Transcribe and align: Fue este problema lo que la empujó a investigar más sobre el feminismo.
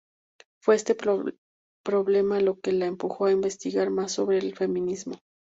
Fue 0.63 0.73
este 0.73 0.95
problema 1.83 2.39
lo 2.39 2.59
que 2.59 2.71
la 2.71 2.87
empujó 2.87 3.25
a 3.27 3.31
investigar 3.31 3.91
más 3.91 4.11
sobre 4.13 4.39
el 4.39 4.55
feminismo. 4.55 5.17